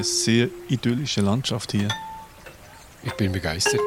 eine 0.00 0.04
sehr 0.04 0.48
idyllische 0.70 1.20
Landschaft 1.20 1.72
hier. 1.72 1.88
Ich 3.02 3.12
bin 3.12 3.32
begeistert. 3.32 3.82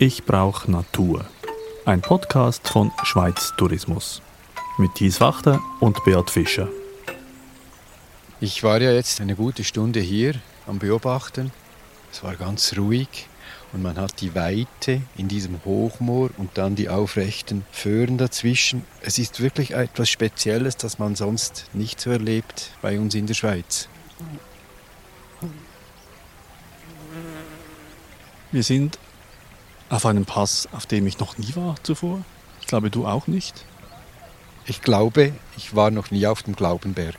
Ich 0.00 0.24
brauche 0.24 0.68
Natur. 0.68 1.24
Ein 1.84 2.00
Podcast 2.00 2.66
von 2.68 2.90
Schweiz 3.04 3.52
Tourismus. 3.56 4.22
Mit 4.76 4.96
Thies 4.96 5.20
Wachter 5.20 5.60
und 5.78 6.02
Beat 6.04 6.30
Fischer. 6.30 6.66
Ich 8.40 8.64
war 8.64 8.80
ja 8.80 8.90
jetzt 8.90 9.20
eine 9.20 9.36
gute 9.36 9.62
Stunde 9.62 10.00
hier 10.00 10.34
am 10.66 10.80
Beobachten. 10.80 11.52
Es 12.10 12.24
war 12.24 12.34
ganz 12.34 12.76
ruhig 12.76 13.28
und 13.72 13.82
man 13.82 13.96
hat 13.98 14.20
die 14.20 14.34
Weite 14.34 15.02
in 15.16 15.28
diesem 15.28 15.64
Hochmoor 15.64 16.30
und 16.36 16.50
dann 16.54 16.74
die 16.74 16.88
aufrechten 16.88 17.64
Föhren 17.70 18.18
dazwischen. 18.18 18.84
Es 19.00 19.18
ist 19.18 19.40
wirklich 19.40 19.72
etwas 19.72 20.10
Spezielles, 20.10 20.76
das 20.76 20.98
man 20.98 21.14
sonst 21.14 21.66
nicht 21.72 22.00
so 22.00 22.10
erlebt 22.10 22.72
bei 22.82 22.98
uns 22.98 23.14
in 23.14 23.26
der 23.26 23.34
Schweiz. 23.34 23.88
Wir 28.50 28.64
sind 28.64 28.98
auf 29.88 30.06
einem 30.06 30.24
Pass, 30.24 30.68
auf 30.72 30.86
dem 30.86 31.06
ich 31.06 31.18
noch 31.20 31.38
nie 31.38 31.54
war 31.54 31.76
zuvor. 31.84 32.24
Ich 32.60 32.66
glaube, 32.66 32.90
du 32.90 33.06
auch 33.06 33.28
nicht. 33.28 33.64
Ich 34.66 34.82
glaube, 34.82 35.32
ich 35.56 35.74
war 35.76 35.90
noch 35.90 36.10
nie 36.10 36.26
auf 36.26 36.42
dem 36.42 36.56
Glaubenberg. 36.56 37.16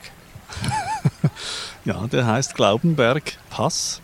ja, 1.85 2.07
der 2.07 2.25
heißt 2.25 2.55
Glaubenberg 2.55 3.37
Pass. 3.49 4.01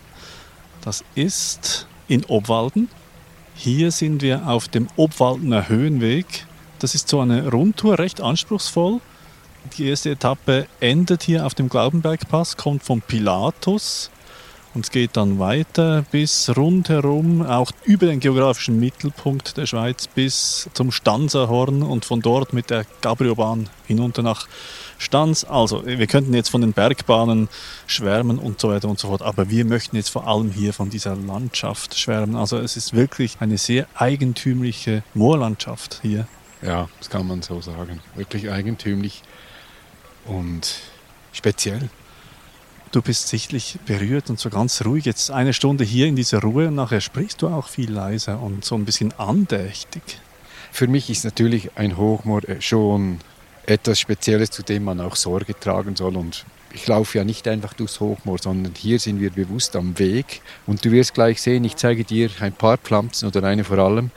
Das 0.80 1.04
ist 1.14 1.86
in 2.08 2.24
Obwalden. 2.24 2.88
Hier 3.54 3.90
sind 3.90 4.22
wir 4.22 4.48
auf 4.48 4.68
dem 4.68 4.88
Obwaldener 4.96 5.68
Höhenweg. 5.68 6.46
Das 6.78 6.94
ist 6.94 7.08
so 7.08 7.20
eine 7.20 7.48
Rundtour, 7.48 7.98
recht 7.98 8.20
anspruchsvoll. 8.20 9.00
Die 9.76 9.88
erste 9.88 10.10
Etappe 10.10 10.66
endet 10.80 11.22
hier 11.22 11.44
auf 11.44 11.54
dem 11.54 11.68
Glaubenbergpass, 11.68 12.56
kommt 12.56 12.82
von 12.82 13.02
Pilatus 13.02 14.10
und 14.74 14.84
es 14.84 14.90
geht 14.90 15.16
dann 15.16 15.38
weiter 15.38 16.04
bis 16.10 16.54
rundherum, 16.56 17.44
auch 17.44 17.70
über 17.84 18.06
den 18.06 18.20
geografischen 18.20 18.78
Mittelpunkt 18.78 19.56
der 19.56 19.66
Schweiz 19.66 20.06
bis 20.06 20.68
zum 20.74 20.92
Stanzerhorn 20.92 21.82
und 21.82 22.04
von 22.04 22.20
dort 22.20 22.52
mit 22.52 22.70
der 22.70 22.84
Gabriobahn 23.00 23.68
hinunter 23.86 24.22
nach 24.22 24.46
Stanz. 24.98 25.44
Also, 25.44 25.86
wir 25.86 26.06
könnten 26.06 26.34
jetzt 26.34 26.50
von 26.50 26.60
den 26.60 26.72
Bergbahnen 26.72 27.48
schwärmen 27.86 28.38
und 28.38 28.60
so 28.60 28.70
weiter 28.70 28.88
und 28.88 28.98
so 28.98 29.08
fort, 29.08 29.22
aber 29.22 29.48
wir 29.48 29.64
möchten 29.64 29.96
jetzt 29.96 30.10
vor 30.10 30.26
allem 30.26 30.50
hier 30.50 30.72
von 30.72 30.90
dieser 30.90 31.16
Landschaft 31.16 31.98
schwärmen. 31.98 32.36
Also, 32.36 32.58
es 32.58 32.76
ist 32.76 32.94
wirklich 32.94 33.36
eine 33.40 33.58
sehr 33.58 33.86
eigentümliche 33.94 35.02
Moorlandschaft 35.14 36.00
hier. 36.02 36.26
Ja, 36.62 36.88
das 36.98 37.08
kann 37.08 37.26
man 37.26 37.42
so 37.42 37.60
sagen. 37.60 38.00
Wirklich 38.16 38.50
eigentümlich 38.50 39.22
und 40.26 40.80
speziell. 41.32 41.88
Du 42.90 43.02
bist 43.02 43.28
sichtlich 43.28 43.78
berührt 43.84 44.30
und 44.30 44.40
so 44.40 44.48
ganz 44.48 44.82
ruhig. 44.82 45.04
Jetzt 45.04 45.30
eine 45.30 45.52
Stunde 45.52 45.84
hier 45.84 46.06
in 46.06 46.16
dieser 46.16 46.40
Ruhe 46.40 46.68
und 46.68 46.76
nachher 46.76 47.02
sprichst 47.02 47.42
du 47.42 47.48
auch 47.48 47.68
viel 47.68 47.92
leiser 47.92 48.40
und 48.40 48.64
so 48.64 48.76
ein 48.76 48.86
bisschen 48.86 49.12
andächtig. 49.18 50.02
Für 50.72 50.86
mich 50.86 51.10
ist 51.10 51.24
natürlich 51.24 51.70
ein 51.76 51.98
Hochmoor 51.98 52.48
äh, 52.48 52.62
schon 52.62 53.18
etwas 53.66 54.00
Spezielles, 54.00 54.50
zu 54.50 54.62
dem 54.62 54.84
man 54.84 55.00
auch 55.00 55.16
Sorge 55.16 55.58
tragen 55.58 55.96
soll. 55.96 56.16
Und 56.16 56.46
ich 56.72 56.86
laufe 56.86 57.18
ja 57.18 57.24
nicht 57.24 57.46
einfach 57.46 57.74
durchs 57.74 58.00
Hochmoor, 58.00 58.38
sondern 58.38 58.72
hier 58.74 58.98
sind 58.98 59.20
wir 59.20 59.30
bewusst 59.30 59.76
am 59.76 59.98
Weg. 59.98 60.40
Und 60.66 60.82
du 60.82 60.90
wirst 60.90 61.12
gleich 61.12 61.42
sehen, 61.42 61.64
ich 61.64 61.76
zeige 61.76 62.04
dir 62.04 62.30
ein 62.40 62.54
paar 62.54 62.78
Pflanzen 62.78 63.26
oder 63.26 63.42
eine 63.44 63.64
vor 63.64 63.78
allem. 63.78 64.10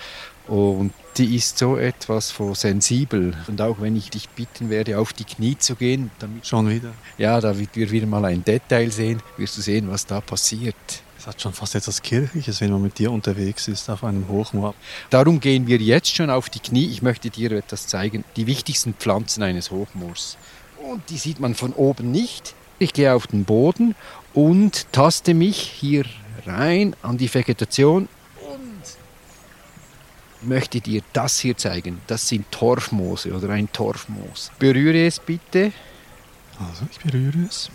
Und 0.52 0.92
die 1.16 1.38
ist 1.38 1.58
so 1.58 1.78
etwas 1.78 2.30
von 2.30 2.56
sensibel. 2.56 3.34
Und 3.48 3.62
auch 3.62 3.80
wenn 3.80 3.96
ich 3.96 4.10
dich 4.10 4.28
bitten 4.28 4.70
werde, 4.70 5.00
auf 5.00 5.14
die 5.14 5.24
Knie 5.24 5.58
zu 5.58 5.76
gehen, 5.76 6.12
damit 6.20 6.46
schon 6.46 6.70
wieder. 6.70 6.92
Ja, 7.18 7.40
damit 7.40 7.70
wir 7.74 7.90
wieder 7.90 8.06
mal 8.06 8.26
ein 8.26 8.44
Detail 8.44 8.92
sehen, 8.92 9.24
wirst 9.38 9.58
du 9.58 9.62
sehen, 9.62 9.90
was 9.90 10.06
da 10.06 10.20
passiert. 10.20 10.76
Es 11.18 11.26
hat 11.26 11.42
schon 11.42 11.54
fast 11.54 11.76
etwas 11.76 12.02
Kirchliches, 12.02 12.60
wenn 12.60 12.70
man 12.70 12.82
mit 12.82 13.00
dir 13.00 13.14
unterwegs 13.14 13.70
ist 13.70 13.90
auf 13.90 14.04
einem 14.04 14.28
Hochmoor. 14.28 14.76
Darum 15.10 15.40
gehen 15.40 15.68
wir 15.68 15.78
jetzt 15.78 16.14
schon 16.14 16.30
auf 16.30 16.50
die 16.50 16.60
Knie. 16.60 16.90
Ich 16.90 17.02
möchte 17.02 17.30
dir 17.30 17.54
etwas 17.54 17.88
zeigen. 17.88 18.26
Die 18.36 18.46
wichtigsten 18.46 18.94
Pflanzen 18.94 19.44
eines 19.44 19.72
Hochmoors. 19.72 20.36
Und 20.92 21.10
die 21.12 21.18
sieht 21.18 21.40
man 21.40 21.56
von 21.56 21.72
oben 21.72 22.12
nicht. 22.12 22.56
Ich 22.78 22.92
gehe 22.92 23.14
auf 23.14 23.26
den 23.26 23.46
Boden 23.46 23.96
und 24.34 24.92
taste 24.92 25.34
mich 25.34 25.62
hier 25.62 26.04
rein 26.46 26.94
an 27.04 27.18
die 27.18 27.34
Vegetation 27.34 28.10
möchte 30.42 30.82
dir 30.82 31.02
das 31.14 31.40
hier 31.40 31.58
zeigen. 31.58 32.02
Das 32.08 32.28
sind 32.28 32.52
Torfmoose 32.52 33.34
oder 33.34 33.50
ein 33.50 33.72
Torfmoos. 33.72 34.52
Berühre 34.60 35.06
es 35.06 35.20
bitte. 35.20 35.72
Also 36.60 36.86
ich 36.92 37.00
berühre 37.00 37.48
es. 37.48 37.70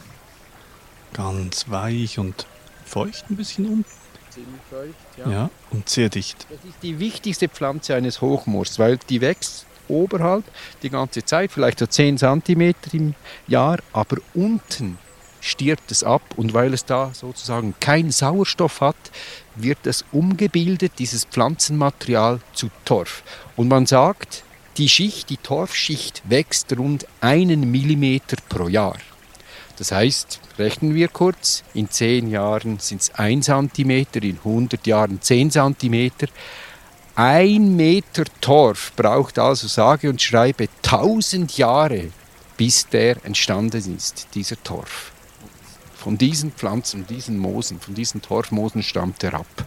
Ganz 1.12 1.68
weich 1.68 2.18
und 2.18 2.46
feucht 2.84 3.24
ein 3.30 3.36
bisschen 3.36 3.66
um. 3.66 3.84
Ziemlich 4.30 4.60
feucht, 4.68 4.94
ja. 5.18 5.30
Ja, 5.30 5.50
und 5.70 5.88
sehr 5.88 6.08
dicht. 6.08 6.46
Das 6.50 6.58
ist 6.68 6.82
die 6.82 6.98
wichtigste 6.98 7.48
Pflanze 7.48 7.94
eines 7.94 8.20
Hochmoors, 8.20 8.78
weil 8.78 8.98
die 9.08 9.20
wächst 9.20 9.66
oberhalb 9.88 10.44
die 10.82 10.90
ganze 10.90 11.24
Zeit, 11.24 11.52
vielleicht 11.52 11.78
so 11.78 11.86
10 11.86 12.18
cm 12.18 12.74
im 12.92 13.14
Jahr, 13.46 13.78
aber 13.92 14.16
unten 14.34 14.98
stirbt 15.46 15.90
es 15.90 16.02
ab 16.02 16.22
und 16.36 16.54
weil 16.54 16.74
es 16.74 16.84
da 16.84 17.12
sozusagen 17.14 17.74
keinen 17.80 18.10
Sauerstoff 18.10 18.80
hat, 18.80 18.96
wird 19.54 19.86
es 19.86 20.04
umgebildet, 20.12 20.92
dieses 20.98 21.24
Pflanzenmaterial, 21.24 22.40
zu 22.52 22.68
Torf. 22.84 23.22
Und 23.56 23.68
man 23.68 23.86
sagt, 23.86 24.44
die 24.76 24.88
Schicht, 24.88 25.30
die 25.30 25.38
Torfschicht 25.38 26.22
wächst 26.28 26.76
rund 26.76 27.06
einen 27.20 27.70
Millimeter 27.70 28.36
pro 28.48 28.68
Jahr. 28.68 28.98
Das 29.78 29.92
heißt, 29.92 30.40
rechnen 30.58 30.94
wir 30.94 31.08
kurz, 31.08 31.62
in 31.74 31.90
10 31.90 32.30
Jahren 32.30 32.78
sind 32.78 33.02
es 33.02 33.14
1 33.14 33.46
cm, 33.46 34.06
in 34.14 34.38
100 34.38 34.86
Jahren 34.86 35.20
10 35.20 35.50
cm. 35.50 36.10
Ein 37.14 37.76
Meter 37.76 38.24
Torf 38.40 38.92
braucht 38.96 39.38
also 39.38 39.68
sage 39.68 40.10
und 40.10 40.20
schreibe 40.20 40.68
1000 40.82 41.56
Jahre, 41.56 42.10
bis 42.56 42.88
der 42.88 43.24
entstanden 43.24 43.96
ist, 43.96 44.28
dieser 44.34 44.62
Torf. 44.62 45.12
Von 45.96 46.18
diesen 46.18 46.52
Pflanzen, 46.52 47.06
diesen 47.06 47.38
Moosen, 47.38 47.80
von 47.80 47.94
diesen 47.94 48.22
Torfmoosen 48.22 48.82
stammt 48.82 49.24
er 49.24 49.34
ab. 49.34 49.66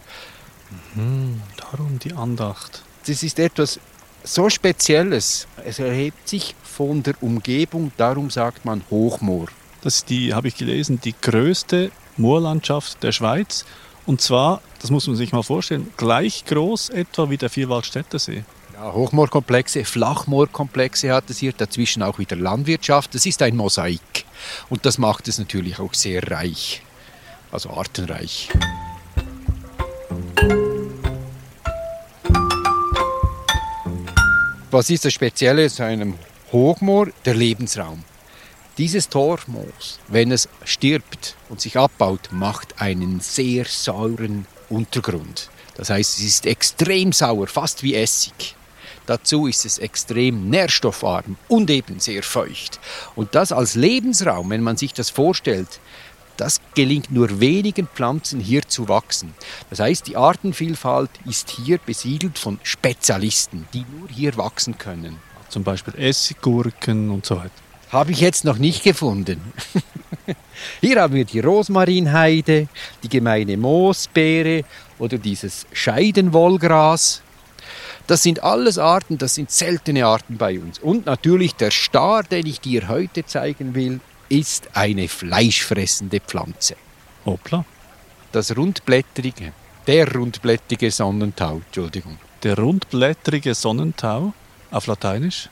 Mhm, 0.94 1.42
darum 1.56 1.98
die 1.98 2.12
Andacht. 2.12 2.82
Das 3.06 3.22
ist 3.22 3.38
etwas 3.38 3.80
so 4.22 4.48
Spezielles. 4.48 5.46
Es 5.64 5.78
erhebt 5.78 6.28
sich 6.28 6.54
von 6.62 7.02
der 7.02 7.14
Umgebung, 7.22 7.92
darum 7.96 8.30
sagt 8.30 8.64
man 8.64 8.82
Hochmoor. 8.90 9.48
Das 9.82 9.96
ist 9.96 10.10
die, 10.10 10.34
habe 10.34 10.48
ich 10.48 10.56
gelesen, 10.56 11.00
die 11.00 11.14
größte 11.20 11.90
Moorlandschaft 12.16 13.02
der 13.02 13.12
Schweiz. 13.12 13.64
Und 14.06 14.20
zwar, 14.20 14.60
das 14.80 14.90
muss 14.90 15.06
man 15.06 15.16
sich 15.16 15.32
mal 15.32 15.42
vorstellen, 15.42 15.92
gleich 15.96 16.44
groß 16.44 16.90
etwa 16.90 17.30
wie 17.30 17.36
der 17.36 17.50
Vierwaldstätter 17.50 18.18
See. 18.18 18.36
Ja, 18.38 18.44
Hochmoorkomplexe, 18.80 19.84
Flachmoorkomplexe 19.84 21.12
hat 21.12 21.28
es 21.28 21.38
hier, 21.38 21.52
dazwischen 21.52 22.02
auch 22.02 22.18
wieder 22.18 22.36
Landwirtschaft. 22.36 23.14
Das 23.14 23.26
ist 23.26 23.42
ein 23.42 23.54
Mosaik. 23.56 24.24
Und 24.70 24.86
das 24.86 24.96
macht 24.96 25.28
es 25.28 25.38
natürlich 25.38 25.78
auch 25.78 25.92
sehr 25.92 26.30
reich, 26.30 26.80
also 27.52 27.70
artenreich. 27.70 28.48
Was 34.70 34.88
ist 34.88 35.04
das 35.04 35.12
Spezielle 35.12 35.68
zu 35.68 35.84
einem 35.84 36.14
Hochmoor? 36.50 37.08
Der 37.26 37.34
Lebensraum. 37.34 38.04
Dieses 38.78 39.10
Torfmoos, 39.10 39.98
wenn 40.08 40.32
es 40.32 40.48
stirbt 40.64 41.36
und 41.50 41.60
sich 41.60 41.76
abbaut, 41.76 42.30
macht 42.30 42.80
einen 42.80 43.20
sehr 43.20 43.66
sauren 43.66 44.46
Untergrund. 44.70 45.50
Das 45.74 45.90
heißt, 45.90 46.18
es 46.18 46.24
ist 46.24 46.46
extrem 46.46 47.12
sauer, 47.12 47.46
fast 47.46 47.82
wie 47.82 47.94
Essig. 47.94 48.54
Dazu 49.10 49.48
ist 49.48 49.66
es 49.66 49.78
extrem 49.78 50.50
nährstoffarm 50.50 51.34
und 51.48 51.68
eben 51.68 51.98
sehr 51.98 52.22
feucht. 52.22 52.78
Und 53.16 53.34
das 53.34 53.50
als 53.50 53.74
Lebensraum, 53.74 54.50
wenn 54.50 54.62
man 54.62 54.76
sich 54.76 54.92
das 54.92 55.10
vorstellt, 55.10 55.80
das 56.36 56.60
gelingt 56.76 57.10
nur 57.10 57.40
wenigen 57.40 57.88
Pflanzen 57.88 58.38
hier 58.38 58.62
zu 58.68 58.88
wachsen. 58.88 59.34
Das 59.68 59.80
heißt, 59.80 60.06
die 60.06 60.16
Artenvielfalt 60.16 61.10
ist 61.28 61.50
hier 61.50 61.78
besiedelt 61.84 62.38
von 62.38 62.60
Spezialisten, 62.62 63.66
die 63.74 63.84
nur 63.98 64.08
hier 64.08 64.36
wachsen 64.36 64.78
können. 64.78 65.16
Zum 65.48 65.64
Beispiel 65.64 65.94
Essiggurken 65.96 67.10
und 67.10 67.26
so 67.26 67.38
weiter. 67.38 67.50
Habe 67.90 68.12
ich 68.12 68.20
jetzt 68.20 68.44
noch 68.44 68.58
nicht 68.58 68.84
gefunden. 68.84 69.40
Hier 70.80 71.00
haben 71.00 71.14
wir 71.14 71.24
die 71.24 71.40
Rosmarinheide, 71.40 72.68
die 73.02 73.08
gemeine 73.08 73.56
Moosbeere 73.56 74.62
oder 75.00 75.18
dieses 75.18 75.66
Scheidenwollgras. 75.72 77.22
Das 78.06 78.22
sind 78.22 78.42
alles 78.42 78.78
Arten, 78.78 79.18
das 79.18 79.34
sind 79.34 79.50
seltene 79.50 80.04
Arten 80.06 80.36
bei 80.36 80.58
uns. 80.58 80.78
Und 80.78 81.06
natürlich 81.06 81.54
der 81.54 81.70
Star, 81.70 82.22
den 82.22 82.46
ich 82.46 82.60
dir 82.60 82.88
heute 82.88 83.24
zeigen 83.24 83.74
will, 83.74 84.00
ist 84.28 84.68
eine 84.74 85.08
fleischfressende 85.08 86.20
Pflanze. 86.20 86.76
Hoppla. 87.26 87.64
Das 88.32 88.56
rundblättrige, 88.56 89.52
der 89.86 90.12
rundblättrige 90.14 90.90
Sonnentau, 90.90 91.60
Entschuldigung. 91.66 92.18
Der 92.42 92.56
rundblättrige 92.56 93.54
Sonnentau 93.54 94.32
auf 94.70 94.86
Lateinisch? 94.86 95.48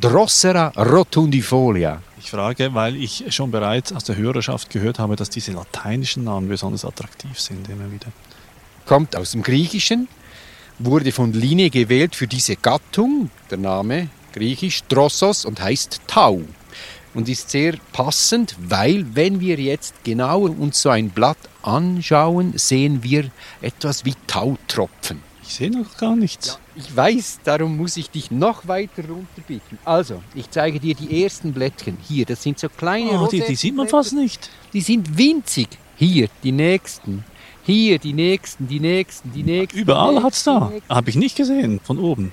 Drossera 0.00 0.68
rotundifolia. 0.76 2.00
Ich 2.18 2.30
frage, 2.30 2.72
weil 2.72 2.96
ich 2.96 3.24
schon 3.34 3.50
bereits 3.50 3.92
aus 3.92 4.04
der 4.04 4.16
Hörerschaft 4.16 4.70
gehört 4.70 4.98
habe, 4.98 5.16
dass 5.16 5.28
diese 5.28 5.52
lateinischen 5.52 6.24
Namen 6.24 6.48
besonders 6.48 6.84
attraktiv 6.84 7.38
sind 7.38 7.68
immer 7.68 7.90
wieder. 7.92 8.06
Kommt 8.86 9.14
aus 9.14 9.32
dem 9.32 9.42
Griechischen, 9.42 10.08
wurde 10.80 11.12
von 11.12 11.32
Linne 11.32 11.70
gewählt 11.70 12.16
für 12.16 12.26
diese 12.26 12.56
Gattung, 12.56 13.30
der 13.50 13.58
Name 13.58 14.08
griechisch 14.32 14.82
Drossos 14.84 15.44
und 15.44 15.60
heißt 15.60 16.00
Tau. 16.06 16.42
Und 17.12 17.28
ist 17.28 17.50
sehr 17.50 17.74
passend, 17.92 18.54
weil 18.60 19.04
wenn 19.14 19.40
wir 19.40 19.56
jetzt 19.56 20.04
genauer 20.04 20.50
uns 20.50 20.80
so 20.82 20.90
ein 20.90 21.10
Blatt 21.10 21.38
anschauen, 21.62 22.52
sehen 22.56 23.02
wir 23.02 23.30
etwas 23.60 24.04
wie 24.04 24.14
Tautropfen. 24.28 25.20
Ich 25.42 25.56
sehe 25.56 25.70
noch 25.72 25.96
gar 25.96 26.14
nichts. 26.14 26.46
Ja, 26.46 26.58
ich 26.76 26.96
weiß, 26.96 27.40
darum 27.42 27.76
muss 27.76 27.96
ich 27.96 28.10
dich 28.10 28.30
noch 28.30 28.68
weiter 28.68 29.02
runterbitten. 29.08 29.80
Also, 29.84 30.22
ich 30.36 30.48
zeige 30.50 30.78
dir 30.78 30.94
die 30.94 31.24
ersten 31.24 31.52
Blättchen. 31.52 31.96
Hier, 32.06 32.24
das 32.24 32.44
sind 32.44 32.60
so 32.60 32.68
kleine 32.68 33.20
oh, 33.20 33.26
die, 33.26 33.40
die 33.40 33.56
sieht 33.56 33.74
man 33.74 33.88
fast 33.88 34.12
nicht. 34.12 34.48
Die 34.72 34.80
sind 34.80 35.18
winzig. 35.18 35.68
Hier, 35.96 36.28
die 36.44 36.52
nächsten. 36.52 37.24
Hier, 37.70 38.00
die 38.00 38.12
nächsten, 38.12 38.66
die 38.66 38.80
nächsten, 38.80 39.32
die 39.32 39.44
nächsten. 39.44 39.78
Überall 39.78 40.24
hat 40.24 40.32
es 40.32 40.42
da. 40.42 40.72
Habe 40.88 41.08
ich 41.08 41.14
nicht 41.14 41.36
gesehen, 41.36 41.78
von 41.84 42.00
oben. 42.00 42.32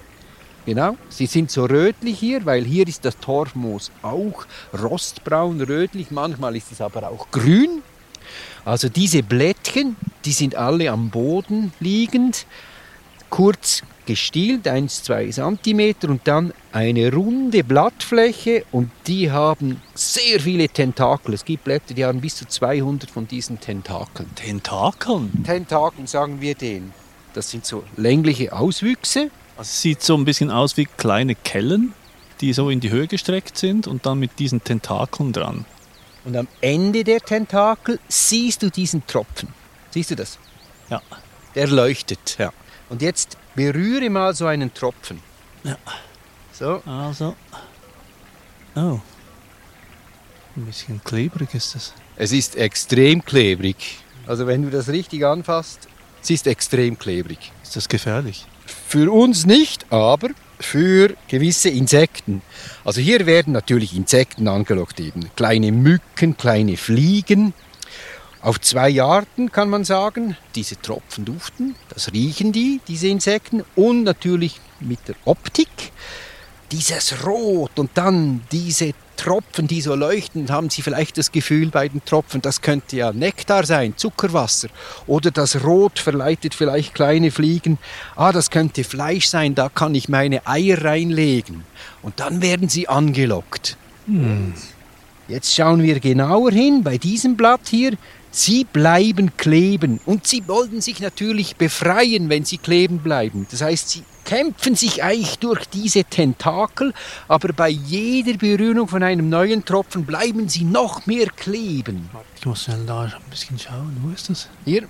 Genau, 0.66 0.98
sie 1.10 1.28
sind 1.28 1.51
so 1.51 1.66
rötlich 1.66 2.18
hier, 2.18 2.44
weil 2.48 2.63
hier 2.66 2.88
ist 2.88 3.06
das 3.06 3.19
Torfmoos 3.19 3.92
auch 4.01 4.48
rostbraun, 4.74 5.62
rötlich, 5.62 6.10
manchmal 6.10 6.56
ist 6.56 6.72
es 6.72 6.81
aber 6.81 7.07
auch 7.10 7.30
grün. 7.30 7.84
Also 8.66 8.89
diese 8.89 9.22
Blättchen, 9.22 9.95
die 10.25 10.31
sind 10.31 10.56
alle 10.56 10.89
am 10.89 11.12
Boden 11.12 11.72
liegend 11.80 12.48
kurz 13.30 13.84
gestielt, 14.06 14.68
1-2 14.68 15.32
cm 15.62 16.10
und 16.10 16.22
dann 16.26 16.54
eine 16.72 17.14
runde 17.14 17.64
Blattfläche 17.64 18.66
und 18.72 18.90
die 19.06 19.32
haben 19.32 19.82
sehr 19.94 20.40
viele 20.40 20.70
Tentakel. 20.70 21.34
Es 21.34 21.46
gibt 21.46 21.66
Blätter, 21.66 21.94
die 21.94 22.06
haben 22.06 22.22
bis 22.22 22.38
zu 22.38 22.48
200 22.48 23.12
von 23.12 23.28
diesen 23.28 23.60
Tentakeln. 23.60 24.34
Tentakeln? 24.36 25.44
Tentakeln 25.44 26.08
sagen 26.08 26.42
wir 26.42 26.56
denen. 26.56 26.94
Das 27.34 27.52
sind 27.52 27.66
so 27.66 27.84
längliche 27.98 28.54
Auswüchse. 28.54 29.30
Also 29.58 29.70
es 29.70 29.82
sieht 29.82 30.02
so 30.02 30.16
ein 30.16 30.26
bisschen 30.26 30.50
aus 30.50 30.78
wie 30.78 30.86
kleine 30.86 31.36
Kellen, 31.36 31.94
die 32.42 32.54
so 32.54 32.70
in 32.70 32.80
die 32.80 32.90
Höhe 32.90 33.08
gestreckt 33.08 33.58
sind 33.58 33.88
und 33.88 34.06
dann 34.06 34.20
mit 34.20 34.40
diesen 34.40 34.64
Tentakeln 34.64 35.34
dran. 35.34 35.66
Und 36.26 36.36
am 36.36 36.48
Ende 36.62 37.04
der 37.04 37.20
Tentakel 37.20 38.00
siehst 38.08 38.62
du 38.62 38.70
diesen 38.70 39.06
Tropfen. 39.08 39.50
Siehst 39.92 40.12
du 40.12 40.16
das? 40.16 40.38
Ja. 40.90 41.02
Der 41.56 41.68
leuchtet, 41.68 42.38
ja. 42.38 42.52
Und 42.89 43.01
jetzt 43.01 43.38
berühre 43.56 44.10
mal 44.10 44.34
so 44.34 44.45
einen 44.45 44.74
Tropfen. 44.74 45.22
Ja. 45.63 45.78
So. 46.54 46.81
Also. 46.86 47.36
Oh. 48.75 49.00
Ein 50.56 50.66
bisschen 50.66 51.04
klebrig 51.04 51.54
ist 51.54 51.75
es. 51.75 51.94
Es 52.16 52.31
ist 52.31 52.56
extrem 52.56 53.24
klebrig. 53.24 54.00
Also 54.25 54.48
wenn 54.48 54.63
du 54.63 54.69
das 54.69 54.89
richtig 54.89 55.25
anfasst, 55.25 55.88
es 56.22 56.30
ist 56.30 56.48
extrem 56.48 56.98
klebrig. 56.98 57.51
Ist 57.63 57.75
das 57.75 57.88
gefährlich? 57.88 58.45
Für 58.66 59.12
uns 59.12 59.45
nicht, 59.45 59.86
aber 59.92 60.30
für 60.60 61.16
gewisse 61.28 61.69
Insekten. 61.69 62.42
Also 62.83 63.01
hier 63.01 63.25
werden 63.25 63.54
natürlich 63.54 63.95
Insekten 63.95 64.48
angelockt, 64.48 65.00
eben 65.00 65.30
kleine 65.36 65.72
Mücken, 65.72 66.36
kleine 66.38 66.78
Fliegen, 66.78 67.54
auf 68.42 68.62
zwei 68.62 69.01
Arten 69.01 69.51
kann 69.51 69.69
man 69.69 69.84
sagen, 69.84 70.38
diese 70.56 70.80
Tropfen 70.80 71.25
duften, 71.25 71.75
das 71.89 72.13
riechen 72.13 72.51
die, 72.51 72.81
diese 72.88 73.07
Insekten, 73.07 73.63
und 73.75 74.04
natürlich 74.04 74.60
mit 74.80 75.00
der 75.07 75.16
Optik. 75.25 75.69
Dieses 76.72 77.25
Rot 77.25 77.80
und 77.80 77.92
dann 77.94 78.42
diese 78.51 78.94
Tropfen, 79.16 79.68
die 79.68 79.81
so 79.81 79.95
leuchten, 79.95 80.50
haben 80.50 80.69
Sie 80.69 80.81
vielleicht 80.81 81.18
das 81.18 81.31
Gefühl 81.31 81.69
bei 81.69 81.88
den 81.88 82.04
Tropfen, 82.06 82.42
das 82.42 82.62
könnte 82.62 82.98
ja 82.98 83.12
Nektar 83.12 83.66
sein, 83.66 83.95
Zuckerwasser. 83.98 84.68
Oder 85.07 85.31
das 85.31 85.63
Rot 85.63 85.98
verleitet 85.98 86.54
vielleicht 86.54 86.94
kleine 86.94 87.31
Fliegen, 87.31 87.80
ah, 88.16 88.31
das 88.31 88.51
könnte 88.51 88.83
Fleisch 88.83 89.28
sein, 89.28 89.56
da 89.56 89.69
kann 89.69 89.95
ich 89.95 90.10
meine 90.10 90.45
Eier 90.45 90.83
reinlegen. 90.83 91.63
Und 92.01 92.19
dann 92.19 92.42
werden 92.42 92.69
sie 92.69 92.88
angelockt. 92.88 93.78
Hm. 94.06 94.54
Jetzt 95.28 95.54
schauen 95.54 95.83
wir 95.83 96.00
genauer 96.00 96.51
hin 96.51 96.83
bei 96.83 96.98
diesem 96.98 97.36
Blatt 97.36 97.68
hier. 97.68 97.98
Sie 98.32 98.66
bleiben 98.66 99.36
kleben 99.38 100.00
und 100.06 100.28
sie 100.28 100.48
wollen 100.48 100.82
sich 100.82 101.00
natürlich 101.00 101.56
befreien, 101.56 102.30
wenn 102.30 102.46
sie 102.46 102.58
kleben 102.58 103.00
bleiben. 103.00 103.48
Das 103.50 103.62
heißt, 103.62 103.90
sie 103.90 104.04
kämpfen 104.26 104.76
sich 104.76 105.04
eigentlich 105.04 105.40
durch 105.40 105.66
diese 105.66 106.04
Tentakel, 106.04 106.94
aber 107.28 107.54
bei 107.54 107.70
jeder 107.70 108.38
Berührung 108.38 108.88
von 108.88 109.02
einem 109.02 109.30
neuen 109.30 109.64
Tropfen 109.64 110.06
bleiben 110.06 110.50
sie 110.50 110.66
noch 110.66 111.06
mehr 111.06 111.28
kleben. 111.28 112.10
Ich 112.38 112.46
muss 112.46 112.64
schnell 112.64 112.86
da 112.86 113.04
ein 113.04 113.14
bisschen 113.30 113.58
schauen. 113.58 113.98
Wo 114.02 114.10
ist 114.14 114.30
das? 114.30 114.50
Hier 114.66 114.88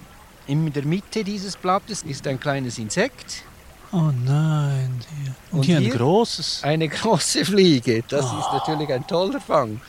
in 0.48 0.72
der 0.74 0.86
Mitte 0.86 1.24
dieses 1.24 1.56
Blattes 1.56 2.04
ist 2.04 2.26
ein 2.26 2.40
kleines 2.40 2.80
Insekt. 2.80 3.44
Oh 3.92 4.12
nein. 4.26 5.00
Hier. 5.24 5.36
Und, 5.52 5.60
und 5.60 5.66
hier, 5.66 5.80
hier, 5.80 5.92
ein 5.92 5.98
großes. 5.98 6.64
Eine 6.64 6.90
große 6.90 7.46
Fliege. 7.46 8.04
Das 8.08 8.26
oh. 8.26 8.40
ist 8.40 8.52
natürlich 8.52 8.92
ein 8.92 9.06
toller 9.06 9.40
Fang. 9.40 9.80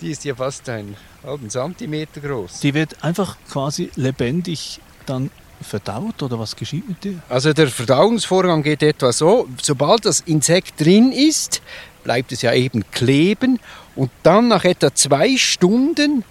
Die 0.00 0.10
ist 0.10 0.24
ja 0.24 0.34
fast 0.34 0.68
ein 0.68 0.96
halben 1.24 1.50
Zentimeter 1.50 2.20
groß. 2.20 2.60
Die 2.60 2.74
wird 2.74 3.02
einfach 3.02 3.36
quasi 3.50 3.90
lebendig 3.96 4.80
dann 5.06 5.30
verdaut 5.60 6.22
oder 6.22 6.38
was 6.38 6.56
geschieht 6.56 6.88
mit 6.88 7.04
dir? 7.04 7.20
Also 7.28 7.52
der 7.52 7.68
Verdauungsvorgang 7.68 8.62
geht 8.62 8.82
etwa 8.82 9.12
so, 9.12 9.48
sobald 9.60 10.06
das 10.06 10.20
Insekt 10.20 10.80
drin 10.80 11.12
ist, 11.12 11.60
bleibt 12.02 12.32
es 12.32 12.42
ja 12.42 12.54
eben 12.54 12.84
kleben 12.90 13.60
und 13.94 14.10
dann 14.22 14.48
nach 14.48 14.64
etwa 14.64 14.94
zwei 14.94 15.36
Stunden 15.36 16.24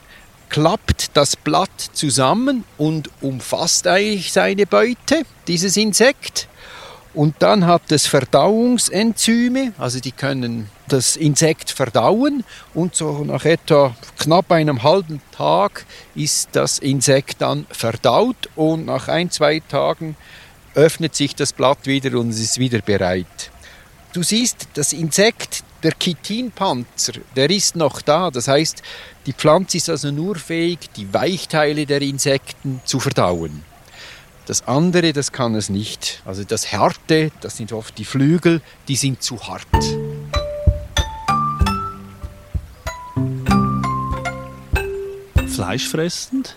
klappt 0.50 1.15
das 1.15 1.36
Blatt 1.36 1.69
zusammen 1.94 2.63
und 2.77 3.09
umfasst 3.21 3.86
eigentlich 3.86 4.33
seine 4.33 4.65
Beute, 4.65 5.24
dieses 5.47 5.77
Insekt. 5.77 6.47
Und 7.14 7.36
dann 7.40 7.66
hat 7.66 7.92
es 7.92 8.06
Verdauungsenzyme, 8.06 9.74
also 9.80 10.00
die 10.00 10.12
können 10.12 10.70
das 10.88 11.16
Insekt 11.16 11.72
verdauen 11.72 12.44
und 12.74 12.96
so 12.96 13.24
nach 13.24 13.46
etwa 13.46 13.96
knapp 14.18 14.52
einem 14.52 14.84
halben 14.84 15.22
Tag 15.32 15.86
ist 16.16 16.50
das 16.54 16.78
Insekt 16.80 17.42
dann 17.42 17.66
verdaut 17.72 18.50
und 18.56 18.86
nach 18.86 19.08
ein, 19.08 19.32
zwei 19.32 19.60
Tagen 19.60 20.16
öffnet 20.75 21.16
sich 21.16 21.36
das 21.36 21.54
Blatt 21.54 21.86
wieder 21.86 22.18
und 22.20 22.30
es 22.30 22.39
ist 22.39 22.60
wieder 22.60 22.80
bereit. 22.80 23.51
Du 24.13 24.24
siehst, 24.24 24.68
das 24.74 24.94
Insekt, 24.94 25.63
der 25.84 25.94
Chitinpanzer, 25.98 27.13
der 27.36 27.50
ist 27.50 27.75
noch 27.75 28.01
da. 28.01 28.32
Das 28.32 28.48
heißt, 28.48 28.82
die 29.25 29.34
Pflanze 29.34 29.78
ist 29.78 29.89
also 29.89 30.12
nur 30.12 30.36
fähig, 30.36 30.80
die 30.96 31.13
Weichteile 31.13 31.86
der 31.86 32.01
Insekten 32.01 32.82
zu 32.86 33.00
verdauen. 33.00 33.63
Das 34.50 34.68
andere, 34.68 35.13
das 35.13 35.32
kann 35.32 35.53
es 35.53 35.70
nicht. 35.70 36.24
Also 36.25 36.44
das 36.44 36.72
Härte, 36.72 37.32
das 37.39 37.56
sind 37.56 37.72
oft 37.72 37.96
die 38.00 38.03
Flügel, 38.03 38.63
die 38.88 38.96
sind 38.96 39.22
zu 39.22 39.39
hart. 39.48 39.62
Fleischfressend? 45.48 46.56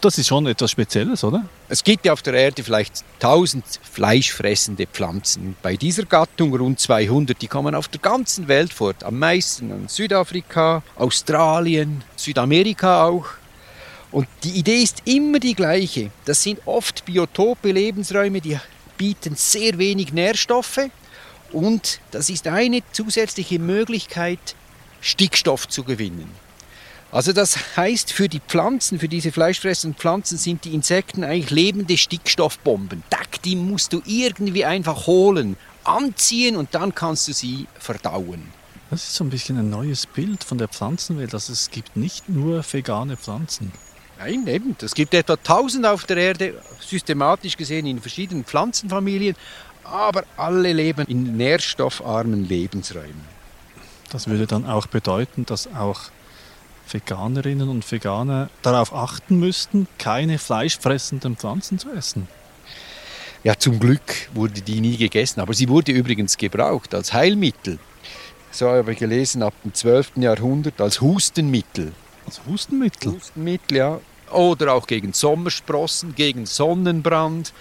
Das 0.00 0.16
ist 0.16 0.28
schon 0.28 0.46
etwas 0.46 0.70
Spezielles, 0.70 1.24
oder? 1.24 1.44
Es 1.68 1.82
gibt 1.82 2.06
ja 2.06 2.12
auf 2.12 2.22
der 2.22 2.34
Erde 2.34 2.62
vielleicht 2.62 3.02
1000 3.14 3.64
fleischfressende 3.82 4.86
Pflanzen. 4.86 5.56
Bei 5.60 5.74
dieser 5.74 6.04
Gattung 6.04 6.54
rund 6.54 6.78
200. 6.78 7.42
Die 7.42 7.48
kommen 7.48 7.74
auf 7.74 7.88
der 7.88 8.00
ganzen 8.00 8.46
Welt 8.46 8.72
vor. 8.72 8.94
Am 9.02 9.18
meisten 9.18 9.72
in 9.72 9.88
Südafrika, 9.88 10.84
Australien, 10.94 12.04
Südamerika 12.14 13.06
auch. 13.06 13.26
Und 14.10 14.26
die 14.42 14.52
Idee 14.52 14.82
ist 14.82 15.02
immer 15.04 15.38
die 15.38 15.54
gleiche. 15.54 16.10
Das 16.24 16.42
sind 16.42 16.60
oft 16.66 17.04
Biotope, 17.04 17.72
Lebensräume, 17.72 18.40
die 18.40 18.58
bieten 18.96 19.36
sehr 19.36 19.78
wenig 19.78 20.12
Nährstoffe. 20.12 20.88
Und 21.52 22.00
das 22.10 22.30
ist 22.30 22.46
eine 22.46 22.82
zusätzliche 22.92 23.58
Möglichkeit, 23.58 24.38
Stickstoff 25.00 25.68
zu 25.68 25.84
gewinnen. 25.84 26.30
Also 27.10 27.32
das 27.32 27.76
heißt, 27.76 28.12
für 28.12 28.28
die 28.28 28.40
Pflanzen, 28.40 28.98
für 28.98 29.08
diese 29.08 29.32
fleischfressenden 29.32 29.98
Pflanzen 29.98 30.36
sind 30.36 30.64
die 30.64 30.74
Insekten 30.74 31.24
eigentlich 31.24 31.50
lebende 31.50 31.96
Stickstoffbomben. 31.96 33.02
Die 33.44 33.56
musst 33.56 33.94
du 33.94 34.02
irgendwie 34.04 34.64
einfach 34.64 35.06
holen, 35.06 35.56
anziehen 35.84 36.56
und 36.56 36.74
dann 36.74 36.94
kannst 36.94 37.28
du 37.28 37.32
sie 37.32 37.66
verdauen. 37.78 38.48
Das 38.90 39.04
ist 39.04 39.14
so 39.14 39.24
ein 39.24 39.30
bisschen 39.30 39.58
ein 39.58 39.70
neues 39.70 40.06
Bild 40.06 40.44
von 40.44 40.58
der 40.58 40.68
Pflanzenwelt. 40.68 41.32
Also 41.32 41.52
es 41.52 41.70
gibt 41.70 41.96
nicht 41.96 42.28
nur 42.28 42.62
vegane 42.70 43.16
Pflanzen. 43.16 43.72
Nein, 44.18 44.46
eben. 44.48 44.76
Es 44.82 44.94
gibt 44.94 45.14
etwa 45.14 45.34
1000 45.34 45.86
auf 45.86 46.04
der 46.04 46.16
Erde, 46.16 46.60
systematisch 46.80 47.56
gesehen 47.56 47.86
in 47.86 48.00
verschiedenen 48.00 48.44
Pflanzenfamilien, 48.44 49.36
aber 49.84 50.24
alle 50.36 50.72
leben 50.72 51.06
in 51.06 51.36
nährstoffarmen 51.36 52.48
Lebensräumen. 52.48 53.38
Das 54.10 54.26
würde 54.26 54.46
dann 54.46 54.66
auch 54.66 54.86
bedeuten, 54.86 55.46
dass 55.46 55.72
auch 55.72 56.00
Veganerinnen 56.88 57.68
und 57.68 57.90
Veganer 57.90 58.50
darauf 58.62 58.94
achten 58.94 59.38
müssten, 59.38 59.86
keine 59.98 60.38
fleischfressenden 60.38 61.36
Pflanzen 61.36 61.78
zu 61.78 61.90
essen. 61.92 62.26
Ja, 63.44 63.56
zum 63.56 63.78
Glück 63.78 64.30
wurde 64.34 64.62
die 64.62 64.80
nie 64.80 64.96
gegessen, 64.96 65.40
aber 65.40 65.54
sie 65.54 65.68
wurde 65.68 65.92
übrigens 65.92 66.36
gebraucht 66.36 66.94
als 66.94 67.12
Heilmittel. 67.12 67.78
so 68.50 68.68
habe 68.68 68.92
ich 68.92 68.98
gelesen, 68.98 69.42
ab 69.42 69.54
dem 69.62 69.74
12. 69.74 70.16
Jahrhundert 70.16 70.80
als 70.80 71.00
Hustenmittel. 71.00 71.92
Als 72.28 72.40
Hustenmittel? 72.46 73.12
Hustenmittel, 73.12 73.76
ja. 73.78 74.00
Oder 74.32 74.74
auch 74.74 74.86
gegen 74.86 75.14
Sommersprossen, 75.14 76.14
gegen 76.14 76.44
Sonnenbrand. 76.44 77.54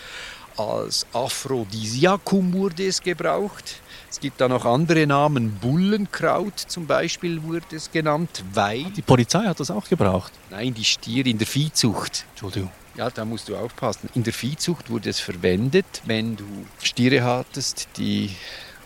Als 0.58 1.06
Aphrodisiakum 1.14 2.52
wurde 2.52 2.88
es 2.88 3.02
gebraucht. 3.02 3.82
Es 4.10 4.20
gibt 4.20 4.42
da 4.42 4.48
noch 4.48 4.66
andere 4.66 5.06
Namen. 5.08 5.58
Bullenkraut 5.62 6.60
zum 6.60 6.86
Beispiel 6.88 7.44
wurde 7.44 7.76
es 7.76 7.92
genannt. 7.92 8.44
Weil. 8.54 8.86
Die 8.86 9.02
Polizei 9.02 9.44
hat 9.46 9.60
das 9.60 9.72
auch 9.72 9.88
gebraucht? 9.88 10.34
Nein, 10.50 10.74
die 10.74 10.84
Stiere 10.84 11.30
in 11.30 11.38
der 11.38 11.48
Viehzucht. 11.48 12.26
Entschuldigung. 12.32 12.72
Ja, 12.96 13.10
da 13.10 13.24
musst 13.24 13.48
du 13.48 13.56
aufpassen. 13.56 14.10
In 14.16 14.24
der 14.24 14.34
Viehzucht 14.34 14.90
wurde 14.90 15.10
es 15.10 15.20
verwendet, 15.20 15.86
wenn 16.06 16.36
du 16.36 16.46
Stiere 16.82 17.24
hattest, 17.24 17.88
die 17.98 18.32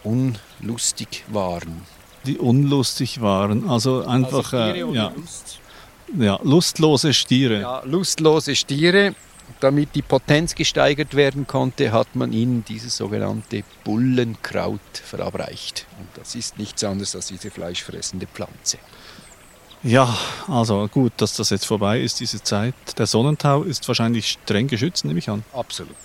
unlustig 0.04 1.24
waren. 1.30 1.82
Die 2.26 2.38
unlustig 2.38 3.22
waren. 3.22 3.70
Also 3.70 4.06
einfach. 4.06 4.54
Also 4.54 4.72
Stiere 4.72 4.92
äh, 4.92 4.96
ja, 4.96 5.14
Lust. 5.16 5.60
Ja, 6.18 6.40
lustlose 6.44 7.14
Stiere. 7.14 7.62
Ja, 7.62 7.82
lustlose 7.86 8.56
Stiere. 8.56 9.16
Damit 9.60 9.96
die 9.96 10.02
Potenz 10.02 10.56
gesteigert 10.56 11.14
werden 11.14 11.46
konnte, 11.46 11.92
hat 11.92 12.16
man 12.16 12.32
ihnen 12.32 12.64
dieses 12.64 12.96
sogenannte 12.96 13.64
Bullenkraut 13.84 14.80
verabreicht. 14.94 15.86
Und 16.00 16.08
das 16.16 16.36
ist 16.36 16.58
nichts 16.58 16.84
anderes 16.84 17.16
als 17.16 17.28
diese 17.28 17.52
fleischfressende 17.52 18.28
Pflanze. 18.28 18.78
Ja, 19.84 20.16
also 20.48 20.88
gut, 20.88 21.14
dass 21.18 21.36
das 21.36 21.50
jetzt 21.50 21.66
vorbei 21.66 22.00
ist, 22.00 22.20
diese 22.20 22.42
Zeit. 22.42 22.76
Der 22.98 23.08
Sonnentau 23.08 23.64
ist 23.64 23.88
wahrscheinlich 23.88 24.30
streng 24.30 24.68
geschützt, 24.68 25.06
nehme 25.06 25.20
ich 25.20 25.30
an. 25.30 25.44
Absolut. 25.54 25.96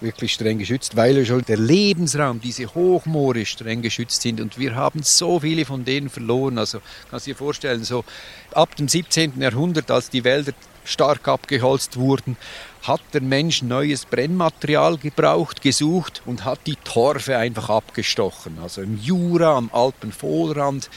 Wirklich 0.00 0.32
streng 0.34 0.58
geschützt, 0.58 0.94
weil 0.94 1.24
schon 1.24 1.42
der 1.44 1.56
Lebensraum, 1.56 2.40
diese 2.40 2.74
Hochmoore 2.74 3.46
streng 3.46 3.80
geschützt 3.80 4.20
sind. 4.20 4.40
Und 4.40 4.58
wir 4.58 4.74
haben 4.74 5.02
so 5.02 5.40
viele 5.40 5.64
von 5.64 5.84
denen 5.84 6.10
verloren. 6.10 6.58
Also 6.58 6.80
kannst 7.10 7.26
du 7.26 7.30
dir 7.30 7.36
vorstellen, 7.36 7.82
so 7.82 8.04
ab 8.52 8.76
dem 8.76 8.88
17. 8.88 9.40
Jahrhundert, 9.40 9.90
als 9.90 10.10
die 10.10 10.24
Wälder 10.24 10.52
stark 10.84 11.26
abgeholzt 11.28 11.96
wurden, 11.96 12.36
hat 12.82 13.00
der 13.12 13.22
Mensch 13.22 13.62
neues 13.62 14.04
Brennmaterial 14.04 14.98
gebraucht, 14.98 15.62
gesucht 15.62 16.22
und 16.26 16.44
hat 16.44 16.60
die 16.66 16.76
Torfe 16.76 17.36
einfach 17.36 17.70
abgestochen. 17.70 18.58
Also 18.62 18.82
im 18.82 18.98
Jura, 18.98 19.56
am 19.56 19.70
Alpenvorrand. 19.72 20.88